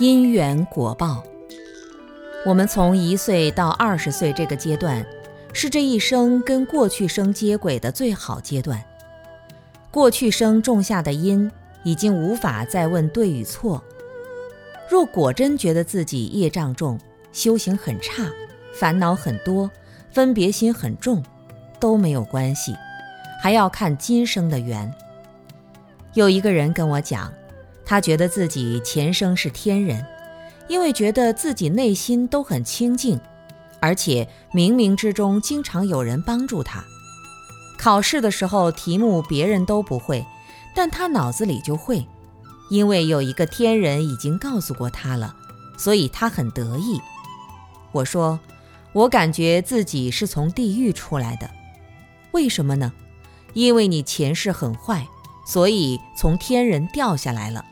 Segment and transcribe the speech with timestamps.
[0.00, 1.24] 因缘果报，
[2.46, 5.04] 我们从一岁到二十岁这个阶段，
[5.52, 8.80] 是这一生跟过去生接轨的最好阶段。
[9.90, 11.50] 过去生种下的因，
[11.82, 13.82] 已经无法再问对与错。
[14.88, 16.96] 若果真觉得自己业障重、
[17.32, 18.30] 修行很差、
[18.72, 19.68] 烦恼很多、
[20.12, 21.20] 分别心很重，
[21.80, 22.72] 都没有关系，
[23.42, 24.94] 还要看今生的缘。
[26.14, 27.32] 有一个人跟我讲。
[27.88, 30.04] 他觉得自己前生是天人，
[30.68, 33.18] 因为觉得自己内心都很清净，
[33.80, 36.84] 而且冥冥之中经常有人帮助他。
[37.78, 40.22] 考试的时候题目别人都不会，
[40.74, 42.06] 但他脑子里就会，
[42.68, 45.34] 因为有一个天人已经告诉过他了，
[45.78, 47.00] 所以他很得意。
[47.92, 48.38] 我说，
[48.92, 51.48] 我感觉自己是从地狱出来的，
[52.32, 52.92] 为什么呢？
[53.54, 55.06] 因为你前世很坏，
[55.46, 57.64] 所以从天人掉下来了。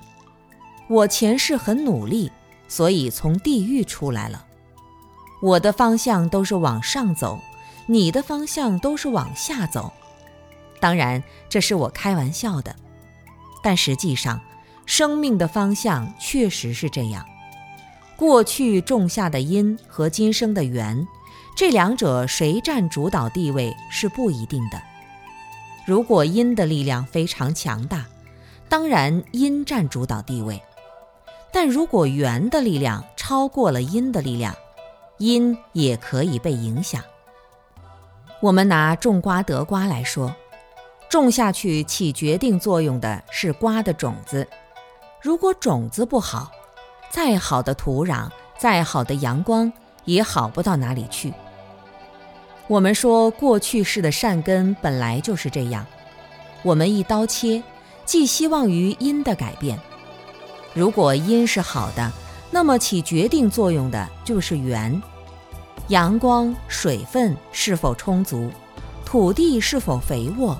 [0.88, 2.30] 我前世很努力，
[2.68, 4.46] 所以从地狱出来了。
[5.42, 7.40] 我的方向都是往上走，
[7.86, 9.92] 你的方向都是往下走。
[10.80, 12.74] 当然，这是我开玩笑的，
[13.62, 14.40] 但实际上，
[14.86, 17.24] 生命的方向确实是这样。
[18.16, 21.06] 过去种下的因和今生的缘，
[21.56, 24.80] 这两者谁占主导地位是不一定的。
[25.84, 28.06] 如果因的力量非常强大，
[28.68, 30.62] 当然因占主导地位。
[31.58, 34.54] 但如果缘的力量超过了因的力量，
[35.16, 37.02] 因也可以被影响。
[38.40, 40.36] 我们拿种瓜得瓜来说，
[41.08, 44.46] 种下去起决定作用的是瓜的种子。
[45.22, 46.50] 如果种子不好，
[47.08, 49.72] 再好的土壤、再好的阳光
[50.04, 51.32] 也好不到哪里去。
[52.66, 55.86] 我们说过去世的善根本来就是这样，
[56.62, 57.62] 我们一刀切，
[58.04, 59.80] 寄希望于因的改变。
[60.76, 62.12] 如果因是好的，
[62.50, 65.02] 那么起决定作用的就是缘。
[65.88, 68.50] 阳光、水分是否充足，
[69.02, 70.54] 土地是否肥沃，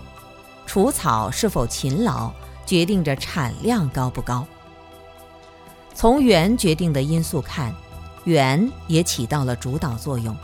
[0.64, 2.32] 除草是否勤劳，
[2.64, 4.46] 决定着产量高不高。
[5.94, 7.74] 从缘决定的因素看，
[8.24, 10.34] 缘也起到了主导作用。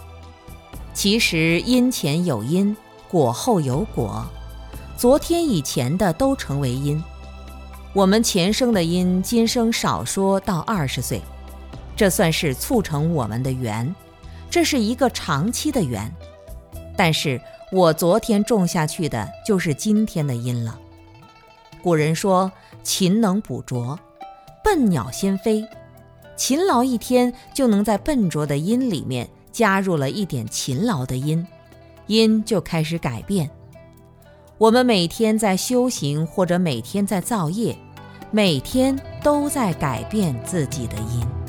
[0.93, 2.77] 其实因前有因，
[3.09, 4.23] 果后有果，
[4.99, 7.03] 昨天以前的都成为因。
[7.95, 11.21] 我们前生的因，今生少说到二十岁，
[11.95, 13.95] 这算是促成我们的缘，
[14.49, 16.11] 这是一个长期的缘。
[16.97, 17.39] 但是
[17.71, 20.81] 我昨天种下去的，就是今天的因了。
[21.83, 22.51] 古人说
[22.83, 23.99] “勤能补拙，
[24.65, 25.63] 笨鸟先飞”，
[26.35, 31.47] 勤劳一天就能在笨拙的因里面加入了一点勤劳的因，
[32.07, 33.51] 因就开始改变。
[34.63, 37.77] 我们每天在修行，或者每天在造业，
[38.31, 41.42] 每天都在改变自己的因。